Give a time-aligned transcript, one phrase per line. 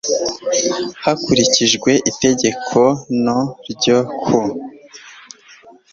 [1.03, 2.81] Hakurikijwe Itegeko
[3.23, 3.39] no
[3.71, 4.39] ryo ku